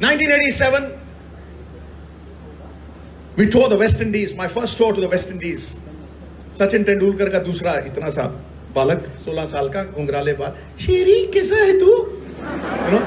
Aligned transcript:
1987, 0.00 0.98
we 3.36 3.48
toured 3.50 3.70
the 3.70 3.76
West 3.76 4.00
Indies, 4.00 4.34
my 4.34 4.48
first 4.48 4.78
tour 4.78 4.94
to 4.94 5.00
the 5.00 5.08
West 5.08 5.30
Indies. 5.30 5.78
Sachin 6.58 6.84
Tendulkar 6.84 7.28
का 7.30 7.38
दूसरा 7.38 7.72
इतना 7.86 8.10
सा 8.10 8.22
बालक 8.74 9.04
16 9.26 9.44
साल 9.50 9.68
का 9.74 9.82
घुंघराले 9.96 10.32
बाल 10.40 10.56
शेरी 10.84 11.14
कैसा 11.34 11.56
है 11.64 11.78
तू 11.78 11.86
यू 11.86 12.90
नो 12.94 13.00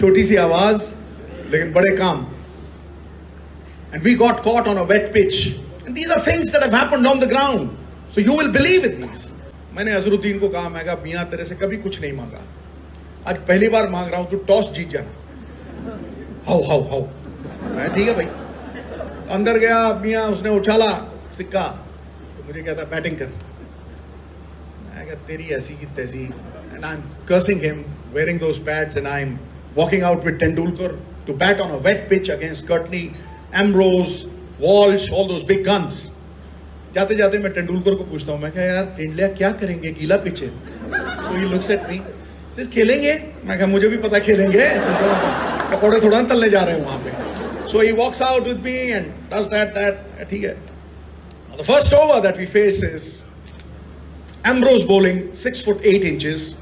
छोटी 0.00 0.22
सी 0.24 0.36
आवाज़ 0.44 0.86
लेकिन 1.52 1.72
बड़े 1.72 1.96
काम 1.96 2.26
and 3.92 4.02
we 4.02 4.14
got 4.22 4.42
caught 4.46 4.66
on 4.68 4.78
a 4.78 4.86
wet 4.88 5.12
pitch 5.12 5.36
and 5.84 5.94
these 5.98 6.10
are 6.16 6.20
things 6.30 6.52
that 6.54 6.62
have 6.62 6.78
happened 6.78 7.06
on 7.12 7.20
the 7.20 7.28
ground 7.34 7.70
so 8.14 8.20
you 8.20 8.34
will 8.40 8.52
believe 8.58 8.88
in 8.90 8.98
these 9.02 9.22
मैंने 9.76 9.92
अजरुद्दीन 9.94 10.38
को 10.38 10.48
कहा 10.48 10.68
मैं 10.68 10.84
कहा 10.84 10.96
मियाँ 11.04 11.24
तेरे 11.30 11.44
से 11.44 11.54
कभी 11.62 11.76
कुछ 11.84 12.00
नहीं 12.00 12.12
मांगा 12.12 12.44
आज 13.30 13.36
पहली 13.48 13.68
बार 13.76 13.88
मांग 13.90 14.10
रहा 14.10 14.20
हूँ 14.20 14.30
तू 14.30 14.36
टॉस 14.48 14.70
जीत 14.76 14.90
जाना 14.90 15.17
हाउ 16.48 16.62
हाउ 16.64 16.82
हाउ 16.90 17.00
मैं 17.76 17.88
ठीक 17.94 18.08
है 18.08 18.14
भाई। 18.14 18.26
अंदर 19.34 19.58
गया 19.58 19.78
मियाँ 20.02 20.22
उसने 20.32 20.50
उछाला 20.58 20.86
सिक्का। 21.36 21.62
तो 22.36 22.44
मुझे 22.46 22.60
कहता 22.60 22.84
बैटिंग 22.92 23.16
कर। 23.16 23.26
मैं 23.26 25.06
कहा 25.06 25.14
तेरी 25.28 25.48
ऐसी 25.56 25.74
की 25.74 25.86
तैसी। 25.96 26.22
And 26.24 26.84
I 26.84 26.94
am 26.94 27.00
cursing 27.28 27.62
him 27.62 27.84
wearing 28.12 28.38
those 28.42 28.58
pads 28.66 28.98
and 28.98 29.08
I'm 29.08 29.32
walking 29.74 30.04
out 30.10 30.22
with 30.26 30.38
Tendulkar 30.42 30.86
to 31.26 31.34
bat 31.40 31.58
on 31.60 31.72
a 31.72 31.80
wet 31.86 32.06
pitch 32.12 32.30
against 32.34 32.66
Curtly, 32.68 33.00
Ambrose, 33.62 34.14
Walsh, 34.62 35.08
all 35.12 35.28
those 35.32 35.44
big 35.50 35.60
guns. 35.66 35.98
जाते 36.94 37.14
जाते 37.16 37.38
मैं 37.38 37.52
तेंदुलकर 37.54 37.94
को 37.94 38.04
पूछता 38.04 38.32
हूँ 38.32 38.40
मैं 38.42 38.52
कहा 38.52 38.64
यार 38.64 38.84
टेंडलिया 38.96 39.28
क्या 39.42 39.50
करेंगे? 39.60 39.90
गीला 40.00 40.16
पिच 40.24 40.42
है. 40.42 40.48
So 40.48 41.36
he 41.36 41.48
looks 41.52 41.70
at 41.70 41.88
me 41.90 42.66
खेलेंगे? 42.74 43.12
मैं 43.44 43.58
कहा 43.58 43.66
मुझे 43.66 43.88
भी 43.88 43.96
पता 44.08 44.18
खेलेंगे। 44.30 44.68
पकौड़े 45.70 46.00
थोड़ा 46.00 46.20
ना 46.20 46.28
तलने 46.28 46.48
जा 46.50 46.62
रहे 46.62 46.74
हैं 46.74 46.84
वहाँ 46.84 46.98
पे। 46.98 47.68
So 47.70 47.80
he 47.80 47.92
walks 47.92 48.22
out 48.22 48.46
with 48.48 48.60
me 48.64 48.72
and 48.72 49.06
does 49.32 49.46
that 49.54 49.68
that 49.74 50.28
ठीक 50.30 50.44
है। 50.44 50.54
The 51.58 51.62
first 51.62 51.94
over 51.94 52.20
that 52.20 52.38
we 52.38 52.46
face 52.46 52.82
is 52.84 53.08
Ambrose 54.48 54.82
bowling 54.88 55.20
six 55.36 55.64
foot 55.64 55.86
eight 55.86 56.04
inches 56.04 56.54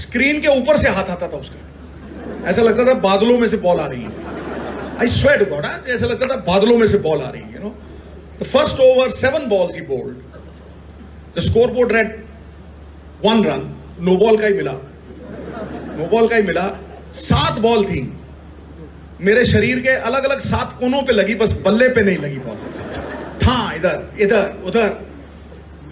screen 0.00 0.40
के 0.40 0.48
ऊपर 0.60 0.76
से 0.76 0.88
हाथ 0.88 1.10
आता 1.10 1.28
था 1.28 1.36
उसका। 1.36 2.48
ऐसा 2.50 2.62
लगता 2.62 2.84
था 2.84 2.94
बादलों 3.00 3.38
में 3.38 3.46
से 3.48 3.56
बॉल 3.64 3.80
आ 3.80 3.86
रही 3.86 4.02
है। 4.02 4.98
आई 5.00 5.06
स्वेट 5.08 5.48
गॉड 5.50 5.64
ऐसा 5.64 6.06
लगता 6.06 6.26
था 6.26 6.36
बादलों 6.46 6.76
में 6.78 6.86
से 6.86 6.98
बॉल 7.06 7.22
आ 7.22 7.30
रही 7.30 7.42
है 7.42 7.54
you 7.54 7.60
know 7.60 7.74
the 8.40 8.44
first 8.44 8.80
over 8.80 9.08
seven 9.12 9.48
balls 9.48 9.76
he 9.76 9.82
bowled 9.86 10.16
the 11.36 11.40
scoreboard 11.72 11.92
read 11.92 12.08
one 13.24 13.44
run 13.44 13.66
no 14.00 14.16
ball 14.16 14.36
का 14.36 14.46
ही 14.46 14.54
मिला। 14.54 14.72
नो 14.72 16.06
बॉल 16.08 16.28
का 16.28 16.36
ही 16.36 16.42
मिला। 16.42 16.66
सात 17.12 17.58
बॉल 17.60 17.84
थी। 17.84 18.00
मेरे 19.20 19.44
शरीर 19.46 19.80
के 19.80 19.94
अलग 20.08 20.24
अलग 20.24 20.38
सात 20.40 20.76
कोनों 20.80 21.02
पे 21.02 21.12
लगी, 21.12 21.34
बस 21.36 21.52
बल्ले 21.64 21.88
पे 21.88 22.00
नहीं 22.02 22.18
लगी 22.18 22.38
बॉल 22.38 22.56
हाँ 23.44 23.74
इधर 23.76 24.10
इधर, 24.20 24.62
उधर। 24.66 24.96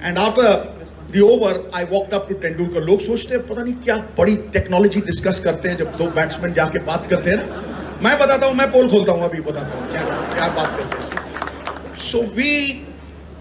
And 0.05 0.19
after 0.19 0.77
the 1.13 1.21
over 1.23 1.71
I 1.75 1.85
walked 1.87 2.15
up 2.15 2.27
to 2.29 2.35
Tendulkar 2.37 2.83
लोग 2.83 3.01
सोचते 3.01 3.35
हैं, 3.35 3.47
पता 3.47 3.63
नहीं 3.63 3.75
क्या 3.77 3.97
बड़ी 4.19 4.37
टेक्नोलॉजी 4.53 5.01
डिस्कस 5.03 5.41
करते 5.45 5.69
हैं, 5.69 5.77
जब 5.77 5.97
दो 5.97 6.07
बैट्समैन 6.13 6.53
जाके 6.55 6.79
बात 6.87 7.09
करते 7.11 7.31
हैं 7.31 7.37
ना। 7.39 7.65
मैं 8.03 8.19
बताता 8.19 8.47
हूँ, 8.47 8.55
मैं 8.55 8.71
पोल 8.73 8.89
खोलता 8.91 9.13
हूँ, 9.13 9.25
अभी 9.25 9.41
बताता 9.43 9.77
हूँ, 9.77 9.91
क्या 9.91 10.03
क्या 10.35 10.49
बात 10.57 10.77
करते 10.79 10.97
हैं। 10.97 11.97
So 12.01 12.21
we 12.37 12.53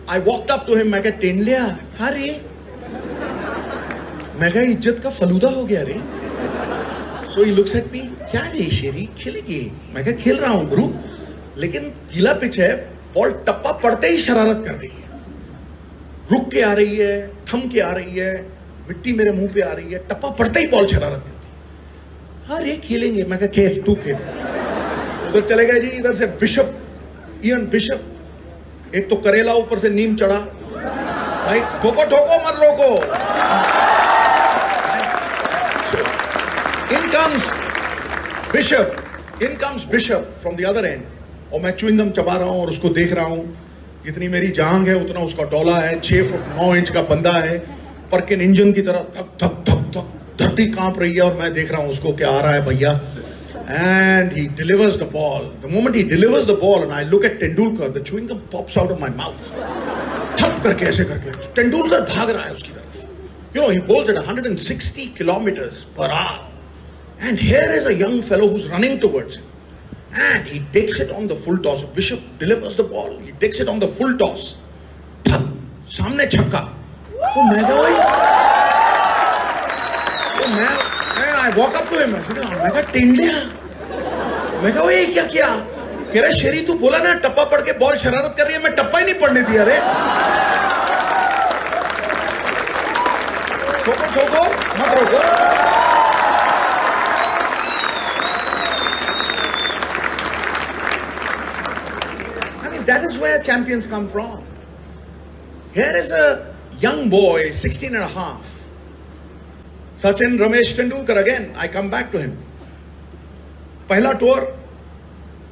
I 0.10 0.20
walked 0.22 0.52
up 0.52 0.64
to 0.68 0.76
him 0.76 0.92
मैं 0.92 1.02
टेंडलिया 1.04 1.64
अरे 2.08 2.30
मैं 4.36 4.52
कहा, 4.52 4.62
इज़्ज़त 4.62 5.00
का 5.04 5.10
फलूदा 5.12 5.50
हो 5.50 5.66
गया 5.66 5.82
रे। 5.82 6.00
So 7.38 7.44
he 7.44 7.52
looks 7.52 7.76
at 7.76 7.92
me 7.94 8.00
क्या 8.32 8.42
रे 8.44 8.64
शेरी, 8.64 9.04
खेलेगी? 9.18 9.60
मैं 9.94 10.04
कहा, 10.06 10.14
खेल 10.14 10.38
रहा 10.38 10.52
हूँ 10.52 10.70
गुरु, 10.70 10.86
लेकिन 11.58 11.84
गीला 12.14 12.32
पिच 12.34 12.60
है 12.60 12.70
बॉल 13.14 13.32
टप्पा 13.48 13.72
पड़ते 13.74 14.08
ही 14.08 14.18
शरारत 14.18 14.64
कर 14.66 14.74
रही 14.74 14.90
है। 14.90 15.20
रुक 16.32 16.50
के 16.52 16.62
आ 16.62 16.72
रही 16.74 16.96
है, 16.96 17.28
थम 17.46 17.68
के 17.70 17.80
आ 17.80 17.92
रही 17.92 18.18
है, 18.18 18.34
मिट्टी 18.88 19.14
मेरे 19.14 19.32
मुँह 19.32 19.52
पे 19.54 19.62
आ 19.62 19.72
रही 19.72 19.94
है, 19.94 20.00
टप्पा 20.10 20.30
पड़ते 20.32 20.60
ही 20.60 20.68
बॉल 20.68 20.88
शरारत 20.88 21.24
करती 21.28 21.48
है। 21.48 22.50
हाँ 22.50 22.60
रे, 22.62 22.76
खेलेंगे। 22.78 23.24
मैं 23.24 23.40
कहा, 23.40 23.48
खेल, 23.50 23.82
तू 23.82 23.96
खेल। 23.96 24.16
उधर 25.30 25.48
चले 25.48 25.66
गए 25.66 25.80
जी, 25.80 25.88
इधर 25.98 26.16
से 26.16 26.26
बिशप 26.42 26.76
इयन 27.46 27.68
बिशप 27.68 28.96
एक 28.96 29.10
तो 29.10 29.16
करेला 29.16 29.54
ऊपर 29.54 29.80
से 29.80 29.90
नीम 29.90 30.16
चढ़ा। 30.16 30.40
भाई, 31.46 31.60
ठोको 31.82 32.04
ठोको 32.06 32.46
मत 32.48 32.64
रोको। 32.64 32.96
Comes 37.08 37.52
Bishop 38.54 38.96
in 39.44 39.56
comes 39.56 39.86
Bishop 39.86 40.36
from 40.42 40.56
the 40.56 40.66
other 40.66 40.86
end 40.86 41.04
और 41.54 41.62
मैं 41.62 41.72
चुइंगम 41.72 42.10
चबा 42.10 42.36
रहा 42.36 42.50
हूँ 42.50 42.62
और 42.62 42.70
उसको 42.70 42.90
देख 42.90 43.14
रहा 43.14 43.26
हूँ। 43.26 43.58
जितनी 44.06 44.28
मेरी 44.28 44.48
जांग 44.48 44.88
है, 44.88 44.96
उतना 44.96 45.20
उसका 45.20 45.44
डोला 45.44 45.76
है। 45.78 46.00
छह 46.00 46.24
फुट 46.24 46.46
नौ 46.58 46.76
इंच 46.76 46.90
का 46.90 47.02
बंदा 47.02 47.32
है। 47.32 47.58
परकिन 48.12 48.42
इंजन 48.42 48.72
की 48.74 48.82
तरह 48.82 49.00
धक 49.16 49.38
धक 49.44 49.64
धक 49.70 49.82
धक, 49.96 50.12
धरती 50.40 50.66
काँप 50.72 51.00
रही 51.00 51.16
है 51.16 51.22
और 51.22 51.34
मैं 51.34 51.54
देख 51.54 51.72
रहा 51.72 51.82
हूँ 51.82 51.90
उसको 51.90 52.14
क्या 52.14 52.30
आ 52.30 52.42
रहा 52.42 52.54
है 52.54 52.66
भैया। 52.66 52.92
And 53.70 54.34
he 54.34 54.48
delivers 54.58 54.98
the 54.98 55.10
ball 55.14 55.46
the 55.64 55.72
moment 55.72 55.96
he 55.96 56.04
delivers 56.04 56.46
the 56.48 56.58
ball 56.62 56.84
and 56.84 56.92
I 56.92 57.06
look 57.06 57.26
at 57.26 57.40
Tendulkar 57.40 58.00
the 58.00 58.04
chewing 58.04 58.28
gum 58.28 58.38
pops 58.54 58.78
out 58.78 58.92
of 58.92 59.02
my 59.02 59.10
mouth 59.18 59.52
थप 60.42 60.64
करके 60.64 60.86
ऐसे 60.86 61.04
करके। 61.04 61.32
तेंदुलकर 61.56 62.02
भाग 62.16 62.30
रहा 62.30 62.44
है 62.44 62.54
उसकी 62.54 62.70
तरफ़। 62.70 63.58
You 63.58 63.62
know 63.62 63.70
he 63.70 63.80
bowls 63.90 64.10
at 64.10 64.18
160 64.18 65.10
kilometres 65.18 65.84
per 66.00 66.14
hour. 66.20 66.47
And 67.20 67.40
here 67.40 67.70
is 67.72 67.86
a 67.86 67.94
young 67.94 68.22
fellow 68.22 68.48
who's 68.48 68.68
running 68.70 69.00
towards 69.00 69.38
him 69.38 69.46
and 70.14 70.48
he 70.48 70.60
takes 70.74 71.00
it 71.00 71.12
on 71.12 71.28
the 71.28 71.36
full 71.36 71.58
toss. 71.58 71.84
Bishop 71.84 72.22
delivers 72.40 72.76
the 72.76 72.84
ball. 72.84 73.18
He 73.20 73.32
takes 73.34 73.60
it 73.60 73.68
on 73.68 73.80
the 73.80 73.88
full 73.88 74.18
toss. 74.18 74.56
Thap, 75.26 75.44
सामने 75.98 76.26
छक्का 76.36 76.60
वो 77.36 77.44
मैं 77.44 77.64
क्या 77.66 77.76
भाई 80.56 81.28
I 81.48 81.50
walk 81.58 81.76
up 81.80 81.90
to 81.90 82.00
him. 82.02 82.12
मैं 82.14 82.72
कहा 82.72 82.82
टेंडिया 82.92 83.34
मैं 84.64 84.74
कहा 84.74 84.90
ये 84.92 85.06
क्या 85.14 85.24
किया 85.26 85.48
कह 86.14 86.22
रहा 86.22 86.32
शेरी 86.40 86.62
तू 86.68 86.74
बोला 86.84 86.98
ना 87.04 87.14
टप्पा 87.24 87.44
पड़ 87.52 87.62
के 87.62 87.74
बॉल 87.80 87.98
शरारत 88.04 88.36
कर 88.38 88.46
रही 88.46 88.54
है 88.56 88.62
मैं 88.64 88.74
टप्पा 88.76 89.00
ही 89.00 89.06
नहीं 89.06 89.20
पड़ने 89.22 89.42
दिया 89.50 89.64
रे 89.70 89.78
ठोको 93.86 94.08
ठोको 94.16 94.44
मत 94.80 94.92
रोको 95.00 95.77
that 102.88 103.04
is 103.04 103.20
where 103.20 103.42
champions 103.44 103.86
come 103.86 104.08
from. 104.08 104.44
Here 105.74 105.94
is 105.96 106.12
a 106.12 106.56
young 106.80 107.10
boy, 107.10 107.52
16 107.52 107.94
and 107.94 108.04
a 108.04 108.08
half. 108.08 108.66
Sachin 109.96 110.38
Ramesh 110.40 110.74
Tendulkar 110.74 111.22
again. 111.22 111.54
I 111.56 111.68
come 111.68 111.90
back 111.90 112.12
to 112.12 112.20
him. 112.20 112.38
Pahla 113.90 114.18
tour, 114.18 114.56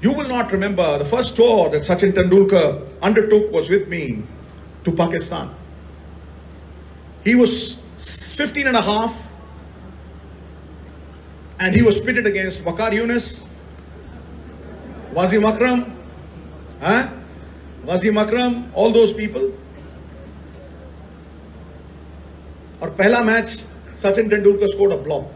you 0.01 0.13
will 0.13 0.28
not 0.28 0.51
remember 0.51 0.97
the 0.97 1.06
first 1.06 1.35
tour 1.35 1.69
that 1.69 1.81
Sachin 1.81 2.12
Tendulkar 2.12 2.90
undertook 3.01 3.51
was 3.51 3.69
with 3.69 3.88
me 3.90 4.24
to 4.85 4.91
Pakistan. 4.91 5.53
He 7.24 7.35
was 7.35 7.75
15 7.97 8.68
and 8.68 8.78
a 8.78 8.81
half 8.81 9.31
and 11.59 11.75
he 11.75 11.81
was 11.81 12.00
pitted 12.00 12.28
against 12.28 12.63
Wakar 12.63 12.94
Yunus, 12.94 13.50
Wazim 15.13 15.44
Akram, 15.44 15.97
huh? 16.79 17.14
Wasim 17.88 18.19
Akram 18.19 18.63
all 18.78 18.91
those 18.91 19.12
people 19.18 19.51
और 22.84 22.90
पहला 23.00 23.19
match 23.23 23.47
Sachin 24.03 24.29
Tendulkar 24.29 24.68
scored 24.69 24.94
a 24.94 24.97
block 25.03 25.31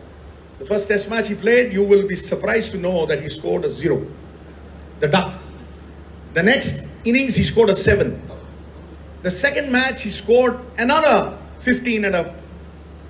the 0.62 0.68
first 0.70 0.88
test 0.90 1.10
match 1.12 1.30
he 1.30 1.36
played 1.44 1.74
you 1.74 1.86
will 1.88 2.04
be 2.08 2.16
surprised 2.24 2.72
to 2.72 2.80
know 2.80 3.06
that 3.10 3.24
he 3.24 3.30
scored 3.30 3.66
a 3.66 3.70
zero 3.80 3.96
the 5.02 5.12
duck 5.16 5.40
the 6.36 6.46
next 6.46 7.08
innings 7.08 7.38
he 7.38 7.44
scored 7.44 7.70
a 7.70 7.74
seven 7.82 8.16
the 9.26 9.30
second 9.38 9.72
match 9.72 10.04
he 10.06 10.12
scored 10.12 10.68
another 10.82 11.16
15 11.62 12.06
and 12.06 12.16
a 12.16 12.24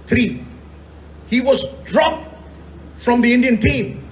3 0.08 0.28
he 1.32 1.40
was 1.42 1.66
dropped 1.86 2.26
from 2.98 3.22
the 3.22 3.34
Indian 3.34 3.58
team 3.58 4.06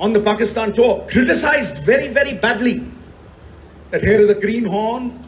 on 0.00 0.12
the 0.12 0.20
Pakistan 0.20 0.72
tour, 0.72 1.06
criticized 1.10 1.78
very 1.84 2.08
very 2.08 2.34
badly. 2.34 2.74
that 3.91 4.01
here 4.01 4.19
is 4.19 4.29
a 4.29 4.35
greenhorn, 4.35 5.23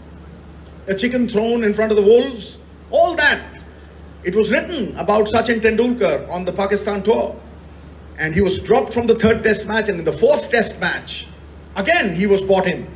a 0.87 0.95
chicken 0.95 1.27
thrown 1.27 1.63
in 1.63 1.73
front 1.73 1.91
of 1.91 1.97
the 1.97 2.03
wolves, 2.03 2.59
all 2.91 3.15
that. 3.15 3.59
It 4.23 4.35
was 4.35 4.51
written 4.51 4.95
about 4.97 5.25
Sachin 5.25 5.59
Tendulkar 5.61 6.29
on 6.31 6.45
the 6.45 6.51
Pakistan 6.51 7.03
tour. 7.03 7.39
And 8.17 8.33
he 8.33 8.41
was 8.41 8.59
dropped 8.59 8.93
from 8.93 9.07
the 9.07 9.15
third 9.15 9.43
test 9.43 9.67
match. 9.67 9.89
And 9.89 9.99
in 9.99 10.05
the 10.05 10.11
fourth 10.11 10.49
test 10.49 10.79
match, 10.79 11.27
again, 11.75 12.15
he 12.15 12.25
was 12.25 12.41
brought 12.41 12.65
in. 12.65 12.87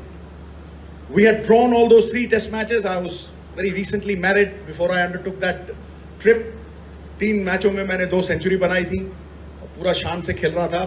We 1.09 1.23
had 1.23 1.43
drawn 1.43 1.73
all 1.73 1.87
those 1.87 2.09
three 2.09 2.27
test 2.27 2.51
matches. 2.51 2.85
I 2.85 2.97
was 2.97 3.29
very 3.55 3.71
recently 3.71 4.15
married 4.15 4.65
before 4.65 4.91
I 4.91 5.01
undertook 5.01 5.39
that 5.41 5.71
trip. 6.19 6.55
तीन 7.19 7.43
मैचों 7.43 7.71
में 7.71 7.83
मैंने 7.83 8.05
दो 8.11 8.21
century 8.21 8.57
बनाई 8.57 8.83
थी 8.89 8.97
पूरा 9.77 9.93
शान 10.01 10.21
से 10.27 10.33
खेल 10.33 10.51
रहा 10.51 10.67
था 10.67 10.83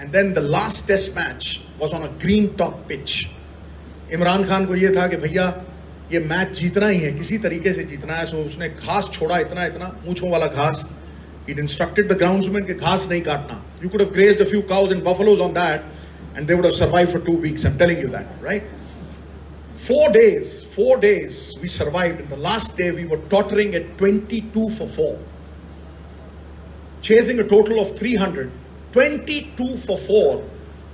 and 0.00 0.10
then 0.12 0.32
the 0.32 0.38
last 0.38 0.86
test 0.88 1.16
match 1.16 1.58
was 1.80 1.92
on 1.94 2.02
a 2.02 2.10
green 2.22 2.46
top 2.58 2.84
pitch 2.88 3.10
Imran 4.13 4.43
Khan 4.47 4.65
को 4.65 4.75
यह 4.75 4.93
था 4.95 5.07
कि 5.07 5.17
भैया 5.17 5.45
ये 6.11 6.19
मैच 6.19 6.57
जीतना 6.59 6.87
ही 6.87 6.99
है 6.99 7.11
किसी 7.11 7.37
तरीके 7.45 7.73
से 7.73 7.83
जीतना 7.83 8.13
है 8.13 8.25
सो 8.25 8.37
उसने 8.45 8.69
घास 8.69 9.09
छोड़ा 9.13 9.37
इतना 9.39 9.65
इतना 9.65 9.95
मूछों 10.05 10.29
वाला 10.31 10.47
घास 10.47 10.87
He'd 11.47 11.59
instructed 11.59 12.09
the 12.09 12.15
groundsman 12.15 12.65
कि 12.67 12.73
घास 12.73 13.07
नहीं 13.09 13.21
काटना. 13.21 13.61
You 13.81 13.89
could 13.89 14.01
have 14.01 14.11
grazed 14.11 14.41
a 14.41 14.45
few 14.45 14.63
cows 14.63 14.91
and 14.91 15.01
buffaloes 15.03 15.39
on 15.39 15.53
that, 15.53 15.85
and 16.35 16.45
they 16.45 16.55
would 16.55 16.65
have 16.65 16.73
survived 16.73 17.09
for 17.09 17.19
two 17.19 17.37
weeks. 17.37 17.63
I'm 17.63 17.77
telling 17.77 17.99
you 17.99 18.09
that, 18.09 18.25
right? 18.41 18.63
Four 19.83 20.09
days, 20.09 20.61
four 20.73 20.97
days 20.97 21.57
we 21.61 21.69
survived. 21.69 22.19
And 22.19 22.29
the 22.29 22.41
last 22.47 22.75
day 22.77 22.91
we 22.91 23.05
were 23.05 23.21
tottering 23.35 23.75
at 23.75 23.97
22 23.97 24.69
for 24.71 24.87
four, 24.87 25.17
chasing 27.01 27.39
a 27.39 27.43
total 27.43 27.79
of 27.79 27.97
300. 27.97 28.51
22 28.91 29.77
for 29.77 29.97
four. 29.97 30.43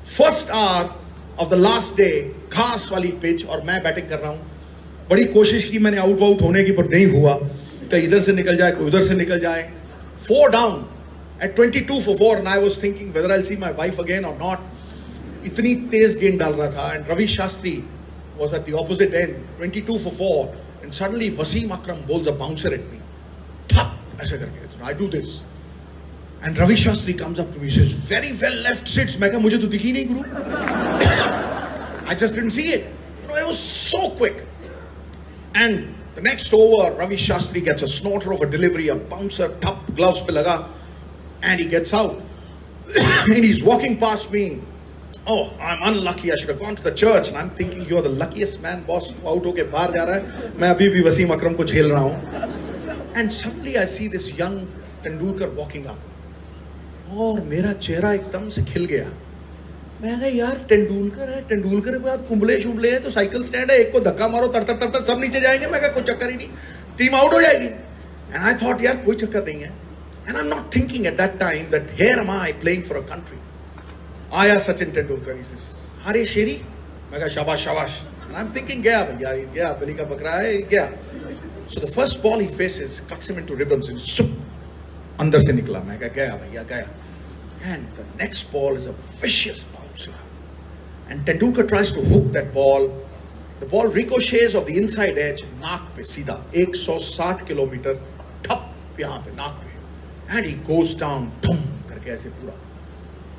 First 0.04 0.52
hour 0.52 0.94
of 1.40 1.50
the 1.50 1.54
last 1.56 1.96
day 1.98 2.10
घास 2.54 2.90
वाली 2.92 3.08
pitch 3.22 3.46
और 3.46 3.62
मैं 3.64 3.82
batting 3.84 4.08
कर 4.10 4.20
रहा 4.20 4.32
हूँ। 4.32 5.08
बड़ी 5.10 5.26
कोशिश 5.32 5.70
की 5.70 5.80
मैंने 5.80 5.98
आउट 6.00 6.22
आउट 6.22 6.42
होने 6.42 6.64
की, 6.64 6.72
पर 6.72 6.90
नहीं 6.90 7.06
हुआ। 7.08 7.34
कहीं 7.92 8.04
इधर 8.04 8.20
से 8.20 8.34
निकल 8.34 8.58
जाए, 8.58 8.72
कोई 8.72 8.88
उधर 8.88 9.06
से 9.06 9.16
निकल 9.16 9.40
जाए। 9.40 9.64
Four 10.28 10.50
down 10.52 10.86
at 11.44 11.56
twenty 11.56 11.80
two 11.82 12.00
four 12.02 12.16
four 12.18 12.46
I 12.48 12.60
was 12.60 12.82
thinking 12.84 13.14
whether 13.14 13.32
I 13.32 13.44
see 13.44 13.58
my 13.58 13.74
wife 13.80 14.00
again 14.00 14.26
और 14.26 14.38
नॉट 14.38 15.46
इतनी 15.46 15.76
तेज 15.92 16.18
गेंद 16.20 16.40
डाल 16.40 16.54
रहा 16.54 16.68
था 16.72 16.94
and 16.94 17.10
Ravi 17.12 17.28
Shastri 17.30 17.72
was 18.38 18.56
at 18.56 18.66
the 18.66 18.72
opposite 18.82 19.14
end 19.14 19.34
twenty 19.58 19.82
two 19.82 19.98
four 19.98 20.14
four 20.14 20.84
and 20.84 20.92
suddenly 20.92 21.30
Wasim 21.40 21.70
Akram 21.72 21.98
bowls 22.08 22.28
a 22.28 22.32
bouncer 22.44 22.78
me 22.92 23.00
ऐसा 24.24 24.36
करके। 24.36 24.86
I 24.86 24.94
do 24.94 25.08
this 25.10 25.40
and 26.46 26.60
Ravi 26.60 26.76
Shastri 26.78 27.14
comes 27.20 27.40
up 27.40 27.54
to 27.56 27.62
me 27.62 27.70
says 27.72 27.94
very 28.10 28.32
well 28.40 28.58
left 28.64 28.88
sits 28.88 29.20
मैं 29.20 29.30
क्या 29.30 29.40
मुझे 29.40 29.58
तो 29.58 29.68
दिखी 29.68 29.92
नहीं, 29.92 30.06
गुरु। 30.08 30.22
I 32.07 32.15
just 32.15 32.35
didn't 32.35 32.53
see 32.53 32.73
it 32.73 32.87
you 33.23 33.29
know 33.29 33.37
it 33.37 33.47
was 33.47 33.59
so 33.59 34.11
quick 34.11 34.45
and 35.55 35.95
the 36.19 36.25
next 36.25 36.53
over, 36.53 36.91
Ravi 36.97 37.15
Shastri 37.15 37.65
gets 37.65 37.83
a 37.83 37.87
snorter 37.87 38.33
of 38.33 38.41
a 38.41 38.47
delivery, 38.47 38.89
a 38.89 38.97
bouncer, 38.97 39.57
top 39.61 39.95
gloves 39.95 40.21
pe 40.21 40.33
laga, 40.33 40.69
and 41.43 41.61
he 41.61 41.67
gets 41.67 41.95
out. 41.95 42.21
and 43.31 43.45
he's 43.45 43.63
walking 43.63 43.97
past 43.97 44.33
me. 44.33 44.61
Oh, 45.29 45.55
I'm 45.61 45.79
unlucky. 45.83 46.33
I 46.33 46.35
should 46.35 46.49
have 46.49 46.59
gone 46.59 46.75
to 46.75 46.83
the 46.83 46.91
church. 46.91 47.29
And 47.29 47.37
I'm 47.37 47.51
thinking, 47.51 47.85
you're 47.85 48.03
the 48.03 48.09
luckiest 48.09 48.61
man, 48.63 48.83
boss. 48.83 49.13
Out 49.25 49.45
hoke 49.45 49.71
bahar 49.71 49.95
ja 49.95 50.07
raha 50.07 50.27
hai. 50.27 50.53
मैं 50.59 50.71
अभी 50.75 50.89
भी 50.95 51.03
वसीम 51.07 51.29
अकरम 51.35 51.55
को 51.55 51.65
झेल 51.65 51.91
रहा 51.93 52.01
हूँ. 52.01 53.15
And 53.15 53.33
suddenly 53.33 53.79
I 53.79 53.85
see 53.85 54.09
this 54.09 54.29
young 54.33 54.67
Tendulkar 55.05 55.55
walking 55.55 55.87
up. 55.87 55.99
और 57.15 57.41
मेरा 57.55 57.73
चेहरा 57.73 58.13
एकदम 58.13 58.49
से 58.49 58.63
खिल 58.73 58.85
गया 58.87 59.13
मैं 60.04 60.20
कहा, 60.20 60.28
यार, 60.28 60.56
तेंदुलकर 60.70 61.30
है, 61.30 61.42
तेंदुलकर 61.48 61.92
के 61.92 61.98
बाद 61.98 62.26
कुंबले 62.30 62.60
शुबले 62.62 62.90
है 62.92 63.00
तो 63.00 63.12
साइकिल 63.12 63.44
स्टैंड 63.44 63.72
है, 63.72 63.78
एक 63.78 63.92
को 63.92 64.00
धक्का 64.00 64.28
मारो 64.28 64.48
तर 64.48 64.64
तर 64.64 64.76
तर 64.78 64.90
तर 64.90 65.04
सब 65.06 65.20
नीचे 65.20 65.40
जाएँगे। 65.42 65.68
मैं 65.68 65.80
कहा, 65.82 65.90
कोई 65.90 66.04
चक्कर 66.04 66.30
ही 66.30 66.36
नहीं, 66.36 66.48
टीम 66.98 67.16
आउट 67.16 67.34
हो 67.34 67.42
जाएगी। 67.42 67.66
एंड 67.66 68.38
आई 68.38 68.54
थॉट 68.64 68.84
यार, 68.84 68.98
कोई 69.06 69.16
चक्कर 69.16 69.46
नहीं 69.46 69.62
है. 69.62 69.72
And 70.28 70.36
I 70.36 70.42
am 70.42 70.48
not 70.48 70.76
thinking 70.76 71.06
at 71.08 71.18
that 71.18 71.38
time 71.40 71.70
that 71.72 71.88
here 72.02 72.20
am 72.20 72.32
I 72.32 72.54
playing 72.64 72.84
for 72.84 72.98
a 72.98 73.02
country 73.06 73.40
आया 74.34 74.58
सचिन 74.60 74.92
तेंदुलकर 74.92 75.38
इस 75.38 75.52
अरे, 76.06 76.26
शेरी। 76.26 76.60
मैं 77.12 77.20
कहा, 77.20 77.30
शाबाश 77.30 77.64
शाबाश. 77.66 78.02
आई 78.36 78.42
एम 78.42 78.52
थिंकिंग 78.56 78.84
गया 78.84 79.02
भैया 79.04 79.34
गया 79.54 79.72
बली 79.82 79.94
का 79.94 80.04
बकरा 80.06 80.32
है 80.32 80.58
गया. 80.70 80.86
So 81.74 81.82
the 81.82 81.90
first 81.92 82.22
ball 82.22 82.40
he 82.40 82.48
faces 82.58 83.02
cuts 83.12 83.32
him 83.32 83.40
into 83.40 83.56
ribbons 83.56 84.20
अंदर 85.22 85.40
से 85.40 85.54
निकला। 85.54 85.80
मैं 85.80 86.00
कहा, 86.00 86.10
गया 86.10 86.36
भैया, 86.36 86.64
गया. 86.64 86.90
And 87.66 87.84
the 87.98 88.06
next 88.22 88.52
ball 88.54 88.78
is 88.78 88.88
a 88.90 88.92
vicious 89.22 89.66
And 91.10 91.26
Tendulkar 91.26 91.68
tries 91.68 91.92
to 91.92 92.02
hook 92.02 92.32
that 92.34 92.54
ball. 92.54 92.92
The 93.60 93.66
ball 93.66 93.88
ricochets 93.88 94.56
of 94.56 94.66
the 94.66 94.78
inside 94.78 95.18
edge, 95.18 95.44
naak 95.62 95.96
pe 95.96 96.04
सीधा 96.04 96.36
160 96.54 97.44
kilometre 97.48 98.00
ठप 98.44 99.00
यहाँ 99.00 99.20
पे 99.26 99.36
नाक 99.36 99.54
पे 99.62 99.74
and 100.36 100.46
he 100.46 100.54
goes 100.70 100.94
down 100.96 101.32
dhum 101.44 101.62
करके 101.90 102.12
ऐसे 102.12 102.30
पूरा 102.40 102.54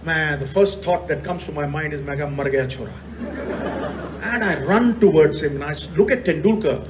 मैं 0.06 0.38
the 0.38 0.46
first 0.46 0.82
thought 0.82 1.08
that 1.08 1.24
comes 1.24 1.44
to 1.46 1.52
my 1.52 1.66
mind 1.66 1.92
is 1.92 2.00
मैं 2.08 2.16
क्या 2.16 2.26
मर 2.36 2.48
गया 2.50 2.66
छोरा 2.76 2.94
and 4.32 4.44
I 4.44 4.54
run 4.64 4.98
towards 5.00 5.42
him 5.42 5.60
and 5.60 5.64
I 5.64 5.74
look 5.98 6.10
at 6.10 6.24
Tendulkar 6.24 6.86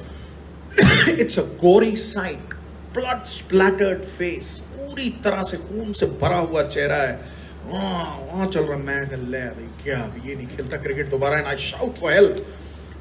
it's 1.17 1.37
a 1.37 1.43
gory 1.65 1.95
sight 1.95 2.55
blood 2.93 3.27
splattered 3.27 4.05
face 4.05 4.59
पूरी 4.77 5.09
तरह 5.23 5.41
से 5.49 5.57
खून 5.57 5.93
से 5.93 6.05
भरा 6.21 6.37
हुआ 6.37 6.63
चेहरा 6.67 6.95
है 6.97 7.19
वहाँ 7.65 8.45
चल 8.47 8.61
रहा 8.61 8.77
मैं 8.79 9.01
ले 9.29 9.39
भाई, 9.49 9.67
क्या 9.83 9.97
अब 9.99 10.15
ये 10.25 10.35
नहीं 10.35 10.47
खेलता 10.47 10.77
क्रिकेट 10.77 11.09
दोबारा? 11.09 11.37
And 11.37 11.47
I 11.47 11.57
shout 11.59 11.97
for 11.97 12.11
help 12.13 12.35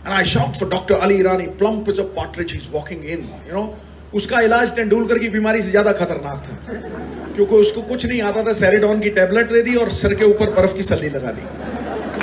and 0.06 0.12
I 0.12 0.24
shout 0.26 0.56
for 0.56 0.68
doctor 0.70 0.94
Ali 0.96 1.18
Irani 1.18 1.46
plump 1.58 1.88
is 1.88 2.00
a 2.00 2.04
partridge 2.16 2.54
is 2.56 2.68
walking 2.72 3.04
in 3.06 3.28
you 3.48 3.54
know 3.54 3.64
उसका 4.14 4.40
इलाज 4.40 4.70
तेंदुलकर 4.76 5.18
की 5.18 5.28
बीमारी 5.28 5.62
से 5.62 5.70
ज़्यादा 5.70 5.92
खतरनाक 6.00 6.42
था। 6.46 6.56
क्योंकि 7.34 7.54
उसको 7.56 7.82
कुछ 7.82 8.06
नहीं 8.06 8.20
आता 8.22 8.42
था 8.44 8.52
सेरेडॉन 8.54 9.00
की 9.00 9.10
टेबलेट 9.14 9.52
दे 9.52 9.62
दी 9.62 9.74
और 9.76 9.88
सर 9.92 10.14
के 10.14 10.24
ऊपर 10.24 10.50
बर्फ़ 10.54 10.76
की 10.76 10.82
सली 10.90 11.08
लगा 11.10 11.32
दी। 11.32 11.42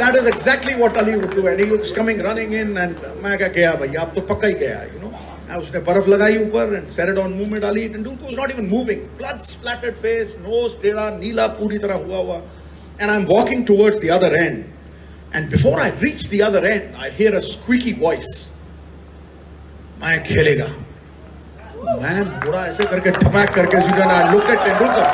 That 0.02 0.16
is 0.16 0.28
exactly 0.28 0.74
what 0.76 0.98
Ali 0.98 1.16
would 1.16 1.36
do 1.36 1.48
and 1.48 1.60
he 1.62 1.78
coming 1.94 2.22
running 2.26 2.54
in 2.56 2.78
and 2.78 2.96
मैं 3.24 3.38
क्या 3.38 3.48
गया 3.58 3.74
भैया 3.82 4.02
अब 4.02 4.14
तो 4.16 4.22
पक्का 4.30 4.48
ही 4.48 4.54
गया 4.64 4.82
यू 4.94 5.00
नो 5.02 5.14
उसने 5.57 5.80
बर्फ़ 5.88 6.07
लगाई 6.09 6.38
ऊपर 6.38 6.74
एंड 6.75 6.88
सेरेडॉन 6.92 7.33
मुँह 7.33 7.50
में 7.51 7.59
डाली 7.62 7.88
Tendulkar 7.89 8.25
was 8.25 8.36
not 8.39 8.51
even 8.51 8.65
moving 8.69 9.01
blood 9.18 9.42
splattered 9.50 9.95
face 10.03 10.36
nose 10.42 10.77
टेढ़ा 10.83 11.09
नीला 11.18 11.48
पूरी 11.59 11.77
तरह 11.86 12.06
हुआ 12.06 12.18
हुआ 12.18 12.38
and 13.01 13.09
I 13.09 13.15
am 13.15 13.25
walking 13.31 13.65
towards 13.68 14.01
the 14.01 14.09
other 14.19 14.36
end 14.36 14.63
and 15.36 15.50
before 15.51 15.81
I 15.81 15.92
reach 16.03 16.30
the 16.33 16.42
other 16.45 16.65
end 16.68 16.95
I 17.03 17.09
hear 17.19 17.36
a 17.36 17.39
squeaky 17.48 17.94
voice 18.01 18.30
मैं 20.03 20.24
खेलेगा. 20.24 20.68
मैं 22.01 22.21
मुड़ा 22.45 22.65
ऐसे 22.68 22.86
करके 22.86 23.12
ठपैक 23.12 23.50
करके 23.56 23.81
सीधा 23.81 24.06
आई 24.12 24.31
लुक 24.31 24.50
एट 24.50 24.59
तेंदुलकर. 24.59 25.07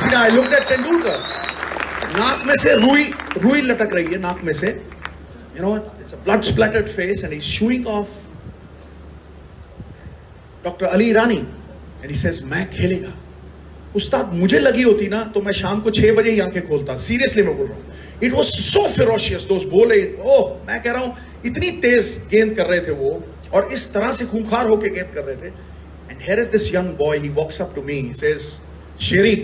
फिर 0.00 0.14
आई 0.14 0.30
लुक 0.30 0.52
एट 0.54 0.68
तेंदुलकर. 0.68 1.18
नाक 2.16 2.42
में 2.46 2.54
से 2.62 2.74
रुई 2.76 3.04
रुई 3.42 3.60
लटक 3.62 3.94
रही 3.94 4.04
है 4.04 4.18
नाक 4.20 4.42
में 4.44 4.52
से. 4.52 4.66
You 5.56 5.62
know 5.62 5.76
it's 5.76 6.14
a 6.14 6.16
blood 6.24 6.42
splattered 6.50 6.88
face 6.88 7.24
and 7.24 7.32
is 7.32 7.42
shooing 7.42 7.86
off 7.86 8.08
doctor 10.64 10.86
Ali 10.86 11.08
Irani 11.10 11.36
and 11.36 12.10
he 12.10 12.16
says 12.16 12.42
मैं 12.44 12.68
खेलेगा. 12.70 13.12
उस्ताद, 13.96 14.32
मुझे 14.34 14.58
लगी 14.58 14.82
होती 14.82 15.06
ना 15.08 15.22
तो 15.34 15.40
मैं 15.42 15.52
शाम 15.52 15.80
को 15.80 15.90
छह 15.90 16.12
बजे 16.14 16.30
ही 16.30 16.40
आँखें 16.40 16.66
खोलता। 16.68 16.96
सीरियसली 16.98 17.42
मैं 17.42 17.56
बोल 17.56 17.66
रहा 17.66 17.76
हूँ। 17.76 17.84
इट 18.22 18.32
वॉज़ 18.32 18.46
सो 18.46 18.86
फेरोशियस 18.88 19.42
दोस्त, 19.48 19.66
बोले, 19.68 20.02
ओह, 20.14 20.50
मैं 20.66 20.82
कह 20.82 20.92
रहा 20.92 21.02
हूँ, 21.02 21.16
इतनी 21.46 21.70
तेज 21.82 22.16
गेंद 22.30 22.56
कर 22.56 22.66
रहे 22.66 22.80
थे 22.80 22.92
वो, 22.92 23.10
और 23.54 23.68
इस 23.72 23.92
तरह 23.92 24.12
से 24.12 24.24
खूंखार 24.26 24.66
होकर 24.66 24.88
गेंद 24.94 25.10
कर 25.14 25.24
रहे 25.24 25.36
थे। 25.36 25.48
And 26.10 26.20
here 26.20 26.40
is 26.40 26.50
this 26.50 26.74
young 26.74 26.96
boy 26.98 27.18
he 27.18 27.28
walks 27.40 27.60
up 27.60 27.72
to 27.74 27.82
me 27.82 28.00
says 28.14 28.40
Sherry 29.08 29.34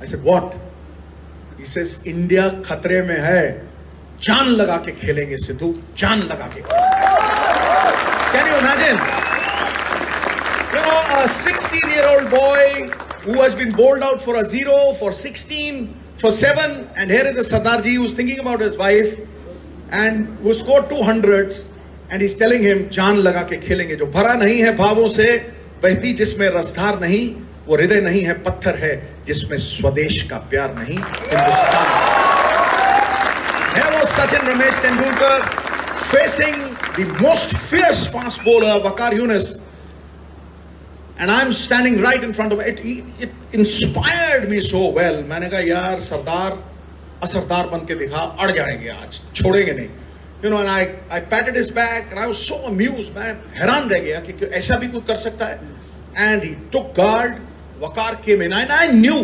I 0.00 0.06
said 0.06 0.24
what 0.24 0.54
he 1.60 1.66
says 1.66 1.98
India 2.06 2.48
खतरे 2.66 3.02
में 3.02 3.18
है, 3.20 3.44
जान 4.22 4.46
लगा 4.50 4.76
के 4.86 4.92
खेलेंगे 5.00 5.36
सिद्धू, 5.38 5.74
जान 5.98 6.18
लगा 6.24 6.46
के 6.54 6.60
can 8.32 8.46
you 8.46 8.58
imagine 8.58 8.96
You 10.72 10.76
know, 10.76 11.22
a 11.24 11.28
16 11.28 11.90
year 11.90 12.06
old 12.06 12.30
boy 12.30 12.88
who 13.24 13.40
has 13.40 13.54
been 13.54 13.72
bowled 13.72 14.02
out 14.02 14.20
for 14.20 14.36
a 14.36 14.44
zero, 14.44 14.92
for 14.94 15.10
16, 15.10 15.94
for 16.16 16.30
seven, 16.30 16.88
and 16.96 17.10
here 17.10 17.26
is 17.26 17.36
a 17.36 17.40
Sardarji 17.40 17.94
who's 17.96 18.14
thinking 18.14 18.38
about 18.38 18.60
his 18.60 18.76
wife 18.78 19.18
and 19.90 20.28
who 20.38 20.54
scored 20.54 20.88
two 20.88 21.02
hundreds, 21.02 21.72
and 22.10 22.22
he's 22.22 22.34
telling 22.36 22.62
him, 22.62 22.88
जान 22.88 23.16
लगा 23.16 23.42
के 23.50 23.56
खेलेंगे 23.66 23.96
जो 23.96 24.06
भरा 24.06 24.34
नहीं 24.34 24.58
है 24.62 24.76
भावों 24.76 25.08
से 25.08 25.26
बहती 25.82 26.12
जिसमें 26.20 26.48
रसधार 26.56 27.00
नहीं 27.00 27.24
वो 27.66 27.76
हृदय 27.76 28.00
नहीं 28.00 28.22
है 28.24 28.34
पत्थर 28.42 28.76
है 28.84 28.92
जिसमें 29.26 29.56
स्वदेश 29.56 30.22
का 30.30 30.38
प्यार 30.50 30.74
नहीं 30.78 30.98
हिंदुस्तान 30.98 31.86
है 33.78 33.90
वो 33.96 34.04
Sachin 34.12 34.46
Ramesh 34.52 34.78
Tendulkar 34.86 35.68
facing 36.10 36.56
the 36.94 37.04
most 37.22 37.52
fierce 37.56 38.06
fast 38.12 38.42
bowler 38.44 38.80
Wakar 38.86 39.12
Yunus 39.16 39.58
and 41.20 41.30
I 41.30 41.40
am 41.40 41.52
standing 41.52 42.04
right 42.04 42.24
in 42.24 42.32
front 42.32 42.52
of 42.52 42.60
it 42.62 42.80
it 43.22 43.54
inspired 43.54 44.48
me 44.48 44.60
so 44.60 44.78
well 44.98 45.24
मैंने 45.28 45.48
कहा, 45.48 45.60
यार, 45.60 45.98
सरदार, 46.00 46.58
असरदार 47.22 47.66
बन 47.66 47.78
के 47.78 47.94
दिखा, 47.94 48.20
अड़ 48.40 48.50
जाएँगे 48.50 48.88
आज, 48.88 49.20
छोड़ेंगे 49.34 49.72
नहीं. 49.72 49.88
You 50.44 50.50
know 50.50 50.60
and 50.60 50.68
I 50.68 50.86
I 51.12 51.20
patted 51.20 51.56
is 51.56 51.72
back 51.72 52.08
and 52.10 52.18
I 52.18 52.26
was 52.26 52.36
so 52.36 52.54
amuse 52.54 53.10
मैं 53.16 53.32
हैरान 53.54 53.88
रह 53.88 53.98
गया 53.98 54.20
कि 54.20 54.46
ऐसा 54.46 54.76
भी 54.76 54.88
कोई 54.88 55.00
कर 55.00 55.16
सकता 55.16 55.46
है। 55.46 55.60
And 56.18 56.44
he 56.44 56.50
took 56.72 56.92
guard 56.96 57.34
Waqar 57.82 58.14
के 58.24 58.36
मेन 58.36 58.52
आई 58.52 58.64
आई 58.64 58.88
न्यू 58.88 59.22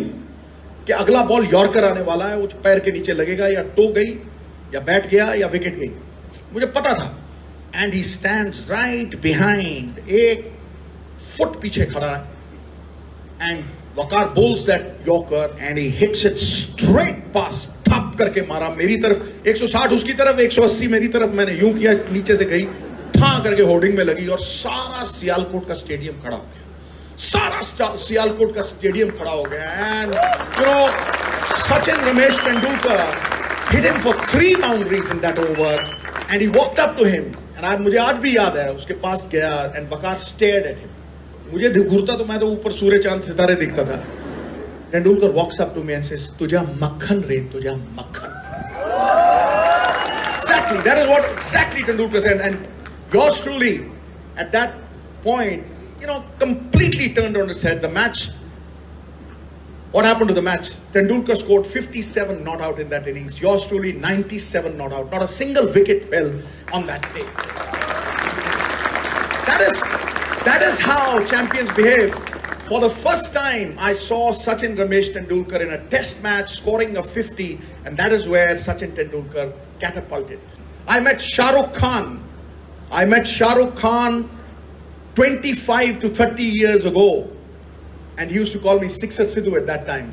कि 0.87 0.93
अगला 0.93 1.23
बॉल 1.23 1.47
यॉर्कर 1.53 1.85
आने 1.85 2.01
वाला 2.01 2.25
है, 2.25 2.37
वो 2.39 2.47
पैर 2.65 2.79
के 2.79 2.91
नीचे 2.93 3.13
लगेगा, 3.13 3.47
या 3.47 3.63
टो 3.63 3.89
गई, 3.93 4.11
या 4.75 4.81
बैठ 4.81 5.07
गया, 5.07 5.33
या 5.35 5.47
विकेट 5.47 5.79
गई 5.79 5.89
मुझे 6.53 6.67
पता 6.67 6.93
था। 6.93 7.09
And 7.75 7.95
he 7.95 8.03
stand 8.03 8.55
right 8.71 9.21
behind 9.23 10.09
एक 10.09 10.56
फुट 11.27 11.61
पीछे 11.63 11.85
खड़ा 11.95 12.15
है। 12.17 13.51
एंड 13.51 13.65
Wakar 13.99 14.25
bowls 14.35 14.63
that 14.69 14.83
Yorker 15.05 15.45
and 15.67 15.79
he 15.79 15.85
hits 15.99 16.23
it 16.29 16.35
straight 16.39 17.21
past 17.35 17.69
थप 17.87 18.17
करके 18.19 18.41
मारा 18.47 18.69
मेरी 18.71 18.97
तरफ़। 19.05 19.21
160 19.49 19.93
उसकी 19.93 20.13
तरफ़ 20.13 20.41
180 20.41 20.89
मेरी 20.95 21.09
तरफ़। 21.15 21.31
मैंने 21.37 21.53
यूँ 21.53 21.73
किया 21.75 21.93
नीचे 22.13 22.37
से 22.37 22.45
गई 22.45 22.65
ठा 23.15 23.39
करके 23.45 23.63
होर्डिंग 23.63 23.95
में 23.97 24.03
लगी 24.05 24.27
और 24.27 24.39
सारा 24.39 25.05
सियालकोट 25.11 25.67
का 25.69 25.75
स्टेडियम 25.75 26.21
खड़ा 26.25 26.37
हो 26.37 26.43
गया। 26.43 26.65
सारा 27.27 27.61
सियालकोट 27.97 28.55
का 28.55 28.63
स्टेडियम 28.63 29.11
खड़ा 29.21 29.31
हो 29.31 29.43
गया। 29.43 29.71
And 30.01 30.15
you 30.59 30.67
know 30.67 30.87
Sachin 31.55 32.05
Ramesh 32.09 32.35
Tendulkar 32.45 33.01
hit 33.71 33.85
him 33.85 33.97
for 34.03 34.15
three 34.27 34.55
boundaries 34.67 35.09
in 35.15 35.25
that 35.25 35.41
over 35.47 35.73
and 36.31 36.43
he 36.43 36.51
walked 36.59 36.85
up 36.85 36.93
to 37.01 37.09
him 37.15 37.33
and 37.57 37.65
I, 37.65 37.79
मुझे 37.81 37.99
आज 37.99 38.17
भी 38.27 38.37
याद 38.37 38.57
है 38.57 38.69
उसके 38.75 38.95
पास 39.07 39.27
गया 39.33 39.55
and 39.77 39.89
Waqar 39.93 40.19
stared 40.27 40.71
at 40.73 40.85
him 40.85 40.96
मुझे 41.53 41.69
घूरता 41.85 42.17
तो 42.17 42.25
मैं 42.25 42.39
तो 42.41 42.47
ऊपर 42.53 42.73
सूर्य 42.73 42.99
चाँद 43.03 43.23
सितारे 43.23 43.55
दिखता 43.57 43.85
था 43.91 43.97
Tendulkar 44.93 45.31
walks 45.33 45.61
up 45.61 45.75
to 45.75 45.83
me 45.83 45.93
and 45.93 46.05
says 46.05 46.31
तुझा 46.39 46.63
मक्खन 46.83 47.21
रे, 47.29 47.39
तुझा 47.53 47.75
मक्खन 47.99 48.33
exactly 50.31 50.79
that 50.89 50.99
is 50.99 51.07
what 51.09 51.31
exactly 51.31 51.83
Tendulkar 51.83 52.21
said 52.21 52.41
and 52.41 52.57
yours 53.15 53.43
truly 53.43 53.75
at 53.75 54.47
that 54.57 54.75
point 55.25 56.03
you 56.03 56.09
know 56.09 56.19
completely 56.41 57.09
turn 57.21 57.37
on 57.43 57.51
its 57.51 57.65
head 57.67 57.81
the 57.83 57.93
match 57.99 58.29
What 59.93 60.05
happened 60.05 60.29
to 60.29 60.35
the 60.35 60.43
match? 60.43 60.71
Tendulkar 60.95 61.37
scored 61.37 61.67
57 61.67 62.45
not 62.45 62.61
out 62.61 62.81
in 62.81 62.91
that 62.91 63.07
innings. 63.09 63.41
Yours 63.41 63.67
truly 63.67 63.93
97 63.93 64.77
not 64.77 64.93
out. 64.93 65.11
Not 65.11 65.23
a 65.23 65.29
single 65.29 65.73
wicket 65.77 66.11
fell 66.11 66.29
on 66.73 66.85
that 66.87 67.09
day. 67.15 67.25
That 69.47 69.65
is 69.69 70.06
that 70.46 70.62
is 70.62 70.80
how 70.80 71.24
champions 71.26 71.72
behave. 71.74 72.14
For 72.68 72.80
the 72.80 72.90
first 72.90 73.34
time, 73.34 73.76
I 73.78 73.94
saw 73.94 74.32
Sachin 74.32 74.76
Ramesh 74.78 75.12
Tendulkar 75.14 75.62
in 75.62 75.74
a 75.74 75.86
test 75.90 76.24
match 76.24 76.50
scoring 76.52 76.96
a 76.98 77.04
50, 77.04 77.60
and 77.86 77.98
that 77.98 78.14
is 78.14 78.28
where 78.28 78.56
Sachin 78.56 78.92
Tendulkar 78.96 79.54
catapulted. 79.80 80.40
I 80.88 81.00
met 81.00 81.20
Shah 81.20 81.50
Rukh 81.52 81.74
Khan. 81.74 82.24
I 82.92 83.06
met 83.06 83.28
Shah 83.28 83.54
Rukh 83.54 83.76
Khan 83.76 84.30
25 85.16 86.00
to 86.00 86.10
30 86.10 86.44
years 86.44 86.86
ago, 86.86 87.30
and 88.18 88.32
he 88.32 88.38
used 88.38 88.54
to 88.54 88.60
call 88.60 88.80
me 88.80 88.88
Sixer 88.88 89.24
Sidhu 89.24 89.58
at 89.58 89.66
that 89.68 89.86
time. 89.86 90.12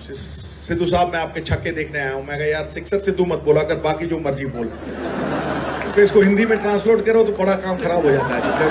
Sidhu 0.69 0.87
साहब 0.87 1.13
मैं 1.13 1.19
आपके 1.19 1.41
छक्के 1.49 1.71
देखने 1.73 1.99
आया 1.99 2.13
हूँ 2.13 2.25
मैं 2.27 2.39
कहा 2.39 2.47
यार 2.47 2.69
सिक्सर 2.71 2.99
सिद्धू 3.01 3.25
मत 3.27 3.39
बोला 3.45 3.63
कर 3.69 3.77
बाकी 3.85 4.07
जो 4.07 4.19
मर्जी 4.21 4.47
बोल 4.57 4.67
क्योंकि 4.67 6.03
इसको 6.03 6.21
हिंदी 6.23 6.45
में 6.47 6.59
ट्रांसलेट 6.59 7.05
करो 7.07 7.23
तो 7.25 7.33
बड़ा 7.39 7.55
काम 7.65 7.79
खराब 7.83 8.07
हो 8.07 8.11
जाता 8.11 8.35
है 8.35 8.69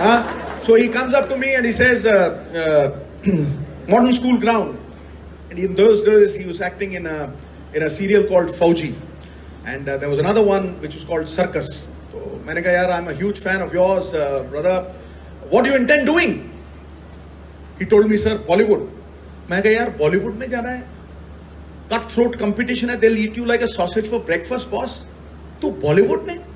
हाँ 0.00 0.39
so 0.63 0.75
he 0.75 0.89
comes 0.89 1.13
up 1.13 1.29
to 1.29 1.37
me 1.37 1.55
and 1.55 1.65
he 1.65 1.71
says, 1.71 2.05
uh, 2.05 2.99
uh, 3.25 3.31
modern 3.87 4.13
school 4.13 4.37
ground. 4.37 4.77
And 5.49 5.59
in 5.59 5.75
those 5.75 6.03
days, 6.03 6.33
he 6.33 6.45
was 6.45 6.61
acting 6.61 6.93
in 6.93 7.05
a, 7.05 7.33
in 7.73 7.83
a 7.83 7.89
serial 7.89 8.23
called 8.23 8.47
Fauji. 8.47 8.95
And 9.65 9.87
uh, 9.87 9.97
there 9.97 10.09
was 10.09 10.19
another 10.19 10.43
one 10.43 10.79
which 10.81 10.95
was 10.95 11.03
called 11.03 11.27
Circus. 11.27 11.87
So, 12.11 12.39
मैंने 12.45 12.63
कहा 12.63 12.73
यार, 12.73 12.91
I'm 12.93 13.07
a 13.07 13.13
huge 13.13 13.39
fan 13.39 13.61
of 13.61 13.73
yours, 13.73 14.13
uh, 14.13 14.43
brother. 14.49 14.93
What 15.49 15.65
do 15.65 15.71
you 15.71 15.75
intend 15.75 16.05
doing? 16.05 16.49
He 17.77 17.85
told 17.85 18.09
me, 18.09 18.17
sir, 18.17 18.37
Bollywood. 18.37 18.89
मैं 19.49 19.61
कहा 19.61 19.71
यार, 19.71 19.97
Bollywood 19.97 20.35
में 20.37 20.49
जाना 20.49 20.69
है? 20.69 20.87
Cut 21.89 22.11
throat 22.11 22.37
competition 22.37 22.89
है, 22.89 22.99
they'll 22.99 23.17
eat 23.17 23.35
you 23.35 23.45
like 23.45 23.61
a 23.61 23.67
sausage 23.67 24.07
for 24.07 24.19
breakfast, 24.19 24.71
boss. 24.71 25.05
तू 25.61 25.79
Bollywood 25.81 26.25
में? 26.25 26.50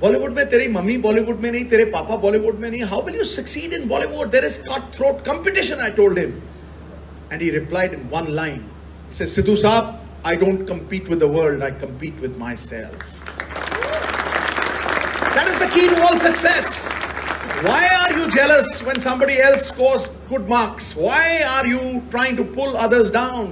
बॉलीवुड 0.00 0.32
में 0.32 0.48
तेरी 0.50 0.66
मम्मी 0.72 0.96
बॉलीवुड 1.04 1.40
में 1.40 1.50
नहीं 1.50 1.64
तेरे 1.70 1.84
पापा 1.94 2.16
बॉलीवुड 2.24 2.58
में 2.60 2.70
नहीं 2.70 2.82
how 2.90 3.02
will 3.04 3.16
you 3.16 3.24
succeed 3.30 3.72
in 3.74 3.88
Bollywood 3.88 4.30
there 4.30 4.44
is 4.44 4.58
cut 4.68 4.94
throat 4.96 5.24
competition 5.28 5.80
I 5.84 5.90
told 5.96 6.18
him 6.18 6.34
and 7.32 7.42
he 7.42 7.50
replied 7.50 7.94
in 7.94 8.08
one 8.12 8.32
line 8.34 8.60
से 9.18 9.26
सिद्धू 9.34 9.56
साहब 9.64 9.94
I 10.26 10.36
don't 10.36 10.62
compete 10.68 11.08
with 11.10 11.20
the 11.22 11.30
world 11.32 11.64
i 11.66 11.70
compete 11.82 12.22
with 12.22 12.38
myself 12.38 13.18
that 15.36 15.50
is 15.52 15.58
the 15.62 15.68
key 15.74 15.84
to 15.92 16.00
all 16.06 16.18
success 16.24 16.70
why 17.66 17.82
are 17.98 18.10
you 18.16 18.26
jealous 18.34 18.72
when 18.88 19.00
somebody 19.06 19.38
else 19.48 19.68
scores 19.72 20.08
good 20.32 20.50
marks 20.54 20.90
why 21.04 21.22
are 21.52 21.66
you 21.72 21.84
trying 22.16 22.40
to 22.42 22.46
pull 22.58 22.78
others 22.86 23.12
down 23.18 23.48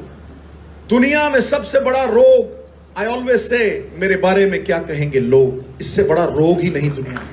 दुनिया 0.88 1.28
में 1.30 1.40
सबसे 1.50 1.80
बड़ा 1.86 2.04
रोग 2.10 2.55
I 2.98 3.06
always 3.06 3.40
say 3.40 3.58
मेरे 3.98 4.16
बारे 4.18 4.44
में 4.50 4.62
क्या 4.64 4.78
कहेंगे 4.90 5.20
लोग 5.22 5.80
इससे 5.80 6.02
बड़ा 6.10 6.24
रोग 6.36 6.60
ही 6.60 6.70
नहीं 6.70 6.90
दुनिया 6.90 7.24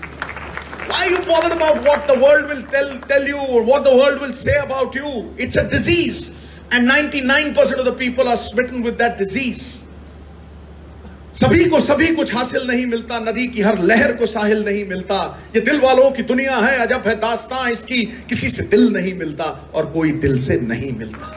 Why 0.87 1.05
you 1.05 1.19
bothered 1.27 1.53
about 1.53 1.77
what 1.83 2.01
the 2.07 2.15
world 2.19 2.49
will 2.49 2.63
tell, 2.73 2.89
tell 3.03 3.27
you 3.27 3.37
or 3.37 3.61
what 3.63 3.85
the 3.85 3.93
world 3.97 4.19
will 4.21 4.33
say 4.39 4.55
about 4.57 4.95
you? 4.95 5.13
It's 5.37 5.59
a 5.61 5.63
disease. 5.69 6.19
And 6.71 6.89
99% 6.89 7.79
of 7.79 7.85
the 7.85 7.93
people 7.93 8.27
are 8.27 8.35
smitten 8.37 8.83
with 8.87 8.97
that 8.99 9.17
disease. 9.17 9.63
सभी 11.35 11.63
को 11.65 11.79
सभी 11.79 12.07
कुछ 12.15 12.33
हासिल 12.35 12.67
नहीं 12.67 12.85
मिलता 12.85 13.19
नदी 13.21 13.47
की 13.55 13.61
हर 13.61 13.79
लहर 13.83 14.13
को 14.15 14.25
साहिल 14.25 14.63
नहीं 14.65 14.83
मिलता 14.87 15.21
ये 15.55 15.61
दिल 15.61 15.79
वालों 15.81 16.09
की 16.11 16.23
दुनिया 16.31 16.57
है 16.57 16.77
अजब 16.79 17.07
है 17.07 17.15
दास्तां 17.19 17.69
इसकी 17.71 18.03
किसी 18.29 18.49
से 18.49 18.63
दिल 18.75 18.91
नहीं 18.93 19.13
मिलता 19.19 19.45
और 19.73 19.85
कोई 19.93 20.11
दिल 20.25 20.37
से 20.41 20.59
नहीं 20.67 20.91
मिलता 20.97 21.33